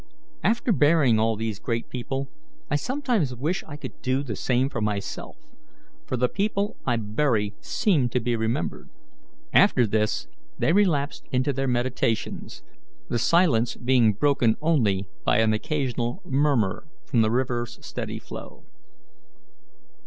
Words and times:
After 0.43 0.71
burying 0.71 1.19
all 1.19 1.35
these 1.35 1.59
great 1.59 1.87
people, 1.87 2.27
I 2.71 2.75
sometimes 2.75 3.35
wish 3.35 3.63
I 3.67 3.75
could 3.77 4.01
do 4.01 4.23
the 4.23 4.35
same 4.35 4.67
for 4.67 4.81
myself, 4.81 5.37
for 6.07 6.17
the 6.17 6.27
people 6.27 6.75
I 6.87 6.95
bury 6.95 7.53
seem 7.61 8.09
to 8.09 8.19
be 8.19 8.35
remembered." 8.35 8.89
After 9.53 9.85
this 9.85 10.27
they 10.57 10.73
relapsed 10.73 11.27
into 11.31 11.53
their 11.53 11.67
meditations, 11.67 12.63
the 13.09 13.19
silence 13.19 13.75
being 13.75 14.13
broken 14.13 14.55
only 14.59 15.05
by 15.23 15.37
an 15.37 15.53
occasional 15.53 16.23
murmur 16.25 16.87
from 17.05 17.21
the 17.21 17.29
river's 17.29 17.77
steady 17.85 18.17
flow. 18.17 18.63